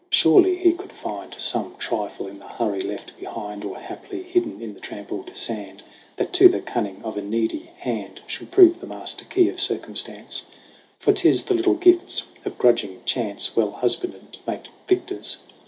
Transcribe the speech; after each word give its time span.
Surely 0.09 0.55
he 0.57 0.73
could 0.73 0.91
find 0.91 1.35
Some 1.37 1.75
trifle 1.77 2.25
in 2.25 2.39
the 2.39 2.47
hurry 2.47 2.81
left 2.81 3.15
behind 3.19 3.63
Or 3.63 3.77
haply 3.77 4.23
hidden 4.23 4.59
in 4.59 4.73
the 4.73 4.79
trampled 4.79 5.29
sand 5.35 5.83
That 6.15 6.33
to 6.33 6.49
the 6.49 6.59
cunning 6.59 7.01
of 7.03 7.17
a 7.17 7.21
needy 7.21 7.69
hand 7.77 8.19
Should 8.25 8.49
prove 8.49 8.79
the 8.79 8.87
master 8.87 9.25
key 9.25 9.47
of 9.49 9.61
circumstance: 9.61 10.47
For 10.97 11.13
'tis 11.13 11.43
the 11.43 11.53
little 11.53 11.75
gifts 11.75 12.23
of 12.45 12.57
grudging 12.57 13.01
Chance, 13.05 13.55
Well 13.55 13.69
husbanded, 13.73 14.39
make 14.47 14.69
victors. 14.87 15.37